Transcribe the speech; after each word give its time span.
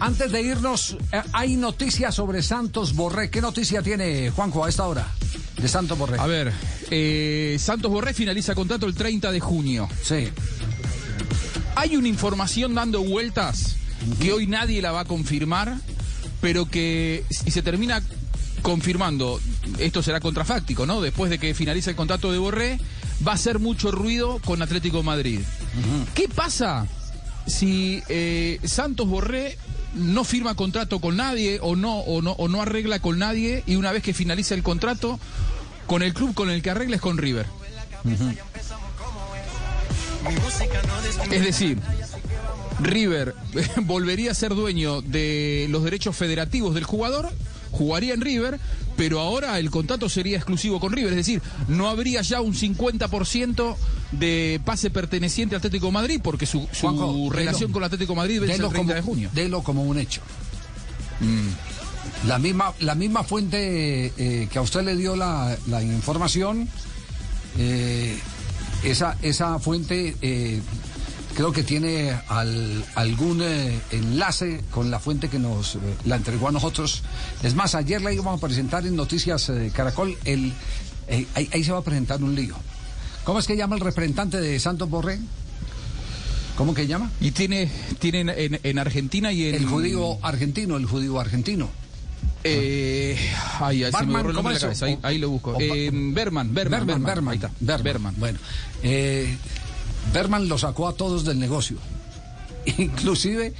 Antes 0.00 0.30
de 0.30 0.42
irnos, 0.42 0.96
eh, 1.12 1.22
hay 1.32 1.56
noticias 1.56 2.14
sobre 2.14 2.42
Santos 2.42 2.94
Borré. 2.94 3.30
¿Qué 3.30 3.40
noticia 3.40 3.82
tiene 3.82 4.30
Juanjo 4.30 4.64
a 4.64 4.68
esta 4.68 4.86
hora 4.86 5.06
de 5.56 5.68
Santos 5.68 5.98
Borré? 5.98 6.18
A 6.18 6.26
ver, 6.26 6.52
eh, 6.90 7.56
Santos 7.58 7.90
Borré 7.90 8.14
finaliza 8.14 8.54
contrato 8.54 8.86
el 8.86 8.94
30 8.94 9.32
de 9.32 9.40
junio. 9.40 9.88
Sí. 10.02 10.28
Hay 11.74 11.96
una 11.96 12.08
información 12.08 12.74
dando 12.74 13.02
vueltas 13.02 13.76
que 14.20 14.32
hoy 14.32 14.46
nadie 14.46 14.80
la 14.82 14.92
va 14.92 15.00
a 15.00 15.04
confirmar, 15.04 15.76
pero 16.40 16.66
que 16.66 17.24
si 17.30 17.50
se 17.50 17.62
termina 17.62 18.02
confirmando, 18.62 19.40
esto 19.78 20.02
será 20.02 20.20
contrafáctico, 20.20 20.86
¿no? 20.86 21.00
Después 21.00 21.30
de 21.30 21.38
que 21.38 21.54
finalice 21.54 21.90
el 21.90 21.96
contrato 21.96 22.30
de 22.32 22.38
Borré, 22.38 22.78
va 23.26 23.32
a 23.32 23.34
hacer 23.34 23.58
mucho 23.58 23.90
ruido 23.90 24.40
con 24.44 24.62
Atlético 24.62 25.02
Madrid. 25.02 25.40
¿Qué 26.14 26.28
pasa 26.28 26.86
si 27.46 28.02
eh, 28.08 28.60
Santos 28.64 29.08
Borré 29.08 29.58
no 29.94 30.24
firma 30.24 30.54
contrato 30.54 31.00
con 31.00 31.16
nadie 31.16 31.58
o 31.62 31.76
no, 31.76 32.00
o 32.00 32.22
no, 32.22 32.32
o 32.32 32.48
no 32.48 32.62
arregla 32.62 32.98
con 33.00 33.18
nadie 33.18 33.62
y 33.66 33.76
una 33.76 33.92
vez 33.92 34.02
que 34.02 34.14
finaliza 34.14 34.54
el 34.54 34.62
contrato, 34.62 35.18
con 35.86 36.02
el 36.02 36.14
club 36.14 36.34
con 36.34 36.50
el 36.50 36.62
que 36.62 36.70
arregla 36.70 36.96
es 36.96 37.02
con 37.02 37.18
River? 37.18 37.46
Es 41.30 41.42
decir, 41.42 41.78
River 42.80 43.34
volvería 43.82 44.32
a 44.32 44.34
ser 44.34 44.54
dueño 44.54 45.02
de 45.02 45.66
los 45.70 45.82
derechos 45.84 46.16
federativos 46.16 46.74
del 46.74 46.84
jugador, 46.84 47.30
jugaría 47.70 48.14
en 48.14 48.20
River, 48.20 48.60
pero 48.98 49.20
ahora 49.20 49.60
el 49.60 49.70
contrato 49.70 50.08
sería 50.08 50.36
exclusivo 50.36 50.80
con 50.80 50.92
River, 50.92 51.12
es 51.12 51.18
decir, 51.18 51.40
no 51.68 51.88
habría 51.88 52.20
ya 52.20 52.40
un 52.40 52.52
50% 52.52 53.76
de 54.10 54.60
pase 54.64 54.90
perteneciente 54.90 55.54
al 55.54 55.60
Atlético 55.60 55.86
de 55.86 55.92
Madrid, 55.92 56.20
porque 56.20 56.46
su, 56.46 56.66
su 56.72 56.80
Juanjo, 56.80 57.30
relación 57.30 57.70
con 57.70 57.82
el 57.82 57.86
Atlético 57.86 58.14
de 58.14 58.16
Madrid 58.16 58.40
vence 58.40 58.56
el 58.56 58.58
Delo 58.58 58.70
30 58.70 58.82
como, 58.82 58.94
de 58.96 59.02
junio. 59.02 59.30
delo 59.32 59.62
como 59.62 59.84
un 59.84 59.98
hecho. 59.98 60.20
La 62.26 62.40
misma, 62.40 62.74
la 62.80 62.96
misma 62.96 63.22
fuente 63.22 64.12
eh, 64.18 64.48
que 64.50 64.58
a 64.58 64.62
usted 64.62 64.82
le 64.82 64.96
dio 64.96 65.14
la, 65.14 65.56
la 65.68 65.80
información, 65.80 66.68
eh, 67.56 68.18
esa, 68.82 69.16
esa 69.22 69.60
fuente 69.60 70.16
eh, 70.22 70.60
creo 71.38 71.52
que 71.52 71.62
tiene 71.62 72.10
al- 72.26 72.84
algún 72.96 73.40
eh, 73.44 73.78
enlace 73.92 74.60
con 74.72 74.90
la 74.90 74.98
fuente 74.98 75.28
que 75.28 75.38
nos 75.38 75.76
eh, 75.76 75.78
la 76.04 76.16
entregó 76.16 76.48
a 76.48 76.50
nosotros. 76.50 77.04
Es 77.44 77.54
más, 77.54 77.76
ayer 77.76 78.02
la 78.02 78.12
íbamos 78.12 78.36
a 78.42 78.44
presentar 78.44 78.84
en 78.84 78.96
Noticias 78.96 79.48
eh, 79.50 79.70
Caracol. 79.72 80.16
El, 80.24 80.52
ahí, 81.36 81.48
ahí 81.52 81.62
se 81.62 81.70
va 81.70 81.78
a 81.78 81.82
presentar 81.82 82.20
un 82.24 82.34
lío. 82.34 82.56
¿Cómo 83.22 83.38
es 83.38 83.46
que 83.46 83.56
llama 83.56 83.76
el 83.76 83.82
representante 83.82 84.40
de 84.40 84.58
Santos 84.58 84.90
Borré? 84.90 85.20
¿Cómo 86.56 86.74
que 86.74 86.88
llama? 86.88 87.08
Y 87.20 87.30
tiene, 87.30 87.70
tiene 88.00 88.22
en, 88.22 88.58
en 88.60 88.78
Argentina 88.80 89.30
y 89.30 89.46
en... 89.46 89.54
El 89.54 89.66
judío 89.66 90.18
argentino, 90.26 90.76
el 90.76 90.86
judío 90.86 91.20
argentino. 91.20 91.70
Eh, 92.42 93.16
ay, 93.60 93.84
ay, 93.84 93.92
se 93.92 94.06
me 94.06 94.22
el. 94.22 94.82
Ahí, 94.82 94.98
ahí 95.04 95.18
lo 95.18 95.30
busco. 95.30 95.56
Eh, 95.60 95.88
Berman, 95.92 96.52
Berman, 96.52 96.84
Berman, 96.84 97.04
Berman, 97.04 97.32
Ahí 97.32 97.36
está. 97.36 97.50
Berman. 97.60 97.82
Berman. 97.84 98.14
Bueno, 98.18 98.38
eh, 98.82 99.36
Berman 100.12 100.48
lo 100.48 100.58
sacó 100.58 100.88
a 100.88 100.94
todos 100.94 101.24
del 101.24 101.38
negocio, 101.38 101.78
inclusive 102.78 103.54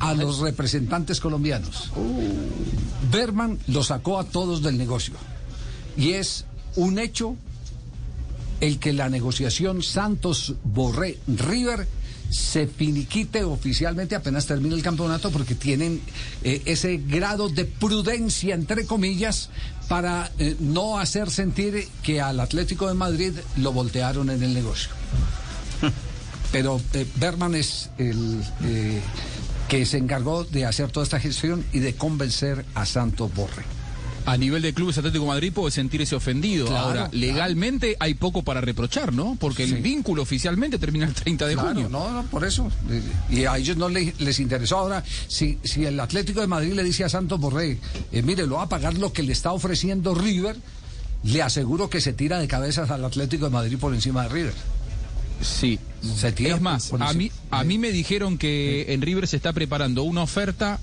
a 0.00 0.14
los 0.14 0.38
representantes 0.38 1.20
colombianos. 1.20 1.90
Berman 3.10 3.58
lo 3.68 3.82
sacó 3.82 4.18
a 4.18 4.24
todos 4.24 4.62
del 4.62 4.78
negocio. 4.78 5.14
Y 5.96 6.12
es 6.12 6.46
un 6.76 6.98
hecho 6.98 7.36
el 8.60 8.78
que 8.78 8.92
la 8.92 9.08
negociación 9.08 9.82
Santos 9.82 10.54
Borré 10.64 11.18
River 11.26 11.86
se 12.30 12.66
finiquite 12.66 13.44
oficialmente 13.44 14.14
apenas 14.14 14.46
termine 14.46 14.74
el 14.74 14.82
campeonato 14.82 15.30
porque 15.30 15.54
tienen 15.54 16.00
eh, 16.42 16.62
ese 16.64 16.96
grado 16.96 17.50
de 17.50 17.66
prudencia 17.66 18.54
entre 18.54 18.86
comillas 18.86 19.50
para 19.86 20.32
eh, 20.38 20.56
no 20.58 20.98
hacer 20.98 21.28
sentir 21.28 21.86
que 22.02 22.22
al 22.22 22.40
Atlético 22.40 22.88
de 22.88 22.94
Madrid 22.94 23.34
lo 23.58 23.72
voltearon 23.72 24.30
en 24.30 24.42
el 24.42 24.54
negocio. 24.54 24.90
Pero 26.52 26.80
eh, 26.92 27.06
Berman 27.16 27.54
es 27.54 27.90
el 27.98 28.42
eh, 28.64 29.00
que 29.68 29.86
se 29.86 29.96
encargó 29.98 30.44
de 30.44 30.66
hacer 30.66 30.90
toda 30.90 31.04
esta 31.04 31.18
gestión 31.18 31.64
y 31.72 31.78
de 31.80 31.94
convencer 31.94 32.64
a 32.74 32.84
Santos 32.86 33.34
Borré. 33.34 33.64
A 34.24 34.36
nivel 34.36 34.62
de 34.62 34.72
clubes 34.72 34.96
Atlético 34.98 35.24
de 35.24 35.30
Madrid 35.30 35.52
puede 35.52 35.72
sentirse 35.72 36.14
ofendido. 36.14 36.66
Claro, 36.66 36.80
Ahora, 36.84 36.94
claro. 37.08 37.10
legalmente 37.14 37.96
hay 37.98 38.14
poco 38.14 38.42
para 38.42 38.60
reprochar, 38.60 39.12
¿no? 39.12 39.36
Porque 39.40 39.66
Sí. 39.66 39.74
el 39.74 39.82
vínculo 39.82 40.22
oficialmente 40.22 40.78
termina 40.78 41.06
el 41.06 41.12
30 41.14 41.44
de 41.48 41.54
Claro, 41.54 41.70
junio. 41.70 41.88
no, 41.88 42.08
no, 42.08 42.22
por 42.26 42.44
eso. 42.44 42.70
Y 43.30 43.46
a 43.46 43.56
ellos 43.58 43.76
no 43.76 43.88
le- 43.88 44.14
les 44.20 44.38
interesó. 44.38 44.78
Ahora, 44.78 45.02
si, 45.26 45.58
si 45.64 45.84
el 45.86 45.98
Atlético 45.98 46.40
de 46.40 46.46
Madrid 46.46 46.72
le 46.74 46.84
dice 46.84 47.02
a 47.02 47.08
Santos 47.08 47.40
Borré, 47.40 47.78
eh, 48.12 48.22
mire, 48.22 48.46
lo 48.46 48.56
va 48.56 48.62
a 48.64 48.68
pagar 48.68 48.94
lo 48.94 49.12
que 49.12 49.24
le 49.24 49.32
está 49.32 49.50
ofreciendo 49.50 50.14
River, 50.14 50.56
le 51.24 51.42
aseguro 51.42 51.90
que 51.90 52.00
se 52.00 52.12
tira 52.12 52.38
de 52.38 52.46
cabezas 52.46 52.90
al 52.92 53.04
Atlético 53.04 53.46
de 53.46 53.50
Madrid 53.50 53.76
por 53.76 53.92
encima 53.92 54.22
de 54.24 54.28
River. 54.28 54.54
Sí. 55.40 55.80
Se 56.02 56.32
tira 56.32 56.56
es 56.56 56.60
más, 56.60 56.88
por 56.88 57.02
a 57.02 57.12
mí, 57.12 57.30
a 57.50 57.64
mí 57.64 57.78
me 57.78 57.92
dijeron 57.92 58.38
que 58.38 58.92
en 58.92 59.02
River 59.02 59.26
se 59.26 59.36
está 59.36 59.52
preparando 59.52 60.02
una 60.02 60.22
oferta 60.22 60.80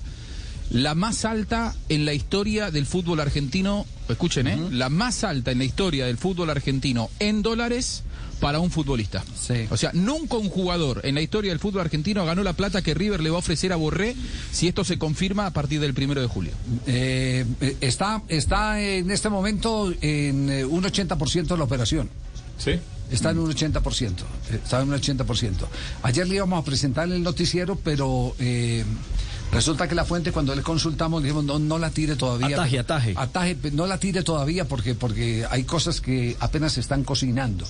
la 0.70 0.94
más 0.94 1.24
alta 1.24 1.74
en 1.88 2.04
la 2.04 2.14
historia 2.14 2.70
del 2.70 2.86
fútbol 2.86 3.20
argentino. 3.20 3.86
Escuchen, 4.08 4.46
¿eh? 4.46 4.58
La 4.70 4.88
más 4.88 5.24
alta 5.24 5.50
en 5.50 5.58
la 5.58 5.64
historia 5.64 6.06
del 6.06 6.16
fútbol 6.16 6.48
argentino 6.48 7.10
en 7.18 7.42
dólares 7.42 8.04
para 8.38 8.60
un 8.60 8.70
futbolista. 8.70 9.22
Sí. 9.36 9.66
O 9.70 9.76
sea, 9.76 9.90
nunca 9.92 10.36
un 10.36 10.48
jugador 10.48 11.00
en 11.04 11.14
la 11.16 11.22
historia 11.22 11.50
del 11.50 11.58
fútbol 11.58 11.82
argentino 11.82 12.24
ganó 12.24 12.42
la 12.42 12.54
plata 12.54 12.82
que 12.82 12.94
River 12.94 13.20
le 13.20 13.30
va 13.30 13.36
a 13.36 13.38
ofrecer 13.40 13.72
a 13.72 13.76
Borré 13.76 14.14
si 14.52 14.68
esto 14.68 14.84
se 14.84 14.96
confirma 14.96 15.46
a 15.46 15.52
partir 15.52 15.80
del 15.80 15.92
primero 15.92 16.20
de 16.20 16.28
julio. 16.28 16.52
Eh, 16.86 17.44
eh, 17.60 17.76
está, 17.80 18.22
está 18.28 18.80
en 18.80 19.10
este 19.10 19.28
momento 19.28 19.92
en 20.00 20.50
eh, 20.50 20.64
un 20.64 20.84
80% 20.84 21.46
de 21.46 21.56
la 21.56 21.64
operación. 21.64 22.08
Sí. 22.58 22.72
Está 23.10 23.30
en 23.30 23.38
un 23.38 23.50
80%. 23.52 24.10
eh, 24.50 24.60
Está 24.62 24.80
en 24.82 24.88
un 24.92 24.98
80%. 24.98 25.52
Ayer 26.02 26.26
le 26.28 26.36
íbamos 26.36 26.60
a 26.60 26.64
presentar 26.64 27.06
en 27.08 27.14
el 27.14 27.22
noticiero, 27.22 27.76
pero 27.76 28.34
eh, 28.38 28.84
resulta 29.52 29.88
que 29.88 29.94
la 29.94 30.04
fuente, 30.04 30.30
cuando 30.32 30.54
le 30.54 30.62
consultamos, 30.62 31.20
le 31.22 31.28
dijimos, 31.28 31.44
no, 31.44 31.58
no 31.58 31.78
la 31.78 31.90
tire 31.90 32.16
todavía. 32.16 32.56
Ataje, 32.56 32.78
ataje. 32.78 33.14
Ataje, 33.16 33.56
no 33.72 33.86
la 33.86 33.98
tire 33.98 34.22
todavía 34.22 34.64
porque, 34.66 34.94
porque 34.94 35.44
hay 35.50 35.64
cosas 35.64 36.00
que 36.00 36.36
apenas 36.40 36.72
se 36.74 36.80
están 36.80 37.02
cocinando. 37.04 37.64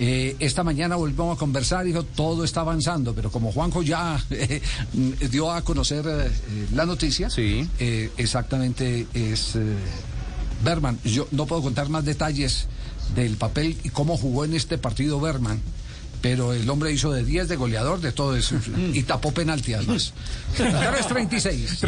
Eh, 0.00 0.36
esta 0.38 0.62
mañana 0.62 0.94
volvemos 0.94 1.36
a 1.36 1.38
conversar 1.40 1.84
y 1.84 1.88
dijo, 1.88 2.04
todo 2.04 2.44
está 2.44 2.60
avanzando, 2.60 3.14
pero 3.14 3.32
como 3.32 3.50
Juanjo 3.50 3.82
ya 3.82 4.24
eh, 4.30 4.62
dio 5.28 5.50
a 5.50 5.62
conocer 5.62 6.04
la 6.72 6.86
noticia, 6.86 7.28
Sí. 7.30 7.68
exactamente 8.16 9.08
es 9.12 9.54
Berman. 10.62 10.98
Yo 11.04 11.26
no 11.32 11.46
puedo 11.46 11.62
contar 11.62 11.88
más 11.88 12.04
detalles 12.04 12.68
del 13.14 13.36
papel 13.36 13.76
y 13.84 13.90
cómo 13.90 14.16
jugó 14.16 14.44
en 14.44 14.54
este 14.54 14.78
partido 14.78 15.20
Berman. 15.20 15.60
Pero 16.20 16.52
el 16.52 16.68
hombre 16.68 16.90
hizo 16.92 17.12
de 17.12 17.24
10 17.24 17.46
de 17.48 17.56
goleador, 17.56 18.00
de 18.00 18.10
todo 18.10 18.34
eso. 18.36 18.56
Y 18.92 19.04
tapó 19.04 19.32
penalti 19.32 19.74
además. 19.74 20.12
3.36. 20.58 21.78